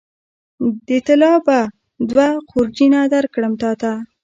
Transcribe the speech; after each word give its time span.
د 0.87 0.89
طلا 1.07 1.33
به 1.45 1.59
دوه 2.09 2.27
خورجینه 2.49 2.99
درکړم 3.13 3.53
تاته 3.61 3.91